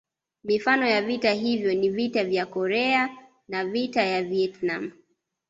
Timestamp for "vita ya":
1.89-2.45, 3.65-4.23